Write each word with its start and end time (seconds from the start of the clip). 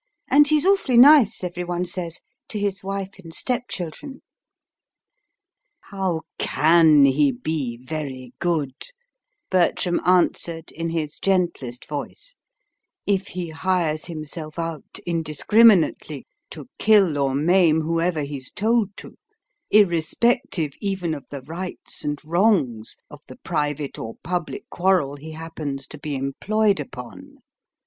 And 0.27 0.47
he's 0.47 0.65
awfully 0.65 0.97
nice, 0.97 1.43
every 1.43 1.63
one 1.63 1.85
says, 1.85 2.21
to 2.47 2.57
his 2.57 2.83
wife 2.83 3.19
and 3.19 3.31
step 3.31 3.65
children." 3.69 4.23
"How 5.79 6.21
CAN 6.39 7.05
he 7.05 7.31
be 7.31 7.77
very 7.77 8.33
good," 8.39 8.73
Bertram 9.51 10.01
answered 10.03 10.71
in 10.71 10.89
his 10.89 11.19
gentlest 11.19 11.87
voice, 11.87 12.33
"if 13.05 13.27
he 13.27 13.49
hires 13.49 14.05
himself 14.05 14.57
out 14.57 14.97
indiscriminately 15.05 16.25
to 16.49 16.67
kill 16.79 17.19
or 17.19 17.35
maim 17.35 17.81
whoever 17.81 18.23
he's 18.23 18.49
told 18.49 18.97
to, 18.97 19.19
irrespective 19.69 20.73
even 20.81 21.13
of 21.13 21.25
the 21.29 21.43
rights 21.43 22.03
and 22.03 22.19
wrongs 22.25 22.97
of 23.11 23.21
the 23.27 23.35
private 23.35 23.99
or 23.99 24.15
public 24.23 24.67
quarrel 24.71 25.17
he 25.17 25.33
happens 25.33 25.85
to 25.85 25.99
be 25.99 26.15
employed 26.15 26.79
upon? 26.79 27.37